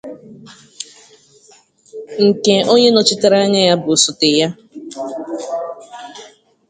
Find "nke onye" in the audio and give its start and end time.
2.25-2.89